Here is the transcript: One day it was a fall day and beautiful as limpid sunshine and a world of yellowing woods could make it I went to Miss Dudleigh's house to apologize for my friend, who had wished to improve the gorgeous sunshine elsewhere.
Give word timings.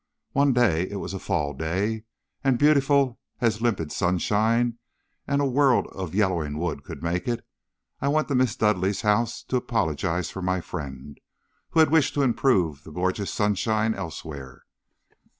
One 0.31 0.51
day 0.51 0.89
it 0.89 0.95
was 0.95 1.13
a 1.13 1.19
fall 1.19 1.53
day 1.53 2.05
and 2.43 2.57
beautiful 2.57 3.19
as 3.39 3.61
limpid 3.61 3.91
sunshine 3.91 4.79
and 5.27 5.43
a 5.43 5.45
world 5.45 5.85
of 5.91 6.15
yellowing 6.15 6.57
woods 6.57 6.81
could 6.83 7.03
make 7.03 7.27
it 7.27 7.45
I 8.01 8.07
went 8.07 8.27
to 8.29 8.33
Miss 8.33 8.55
Dudleigh's 8.55 9.01
house 9.03 9.43
to 9.43 9.57
apologize 9.57 10.31
for 10.31 10.41
my 10.41 10.59
friend, 10.59 11.19
who 11.69 11.81
had 11.81 11.91
wished 11.91 12.15
to 12.15 12.23
improve 12.23 12.83
the 12.83 12.91
gorgeous 12.91 13.31
sunshine 13.31 13.93
elsewhere. 13.93 14.63